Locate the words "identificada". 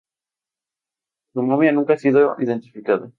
2.39-3.07